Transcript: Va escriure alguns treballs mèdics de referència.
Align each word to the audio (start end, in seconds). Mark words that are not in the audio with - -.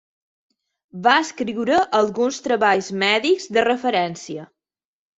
Va 1.07 1.13
escriure 1.25 1.77
alguns 2.01 2.41
treballs 2.49 2.91
mèdics 3.07 3.49
de 3.59 3.69
referència. 3.71 4.53